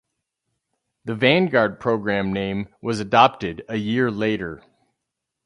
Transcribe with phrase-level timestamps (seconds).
[1.05, 4.63] The Vanguard Program name was adopted a year later.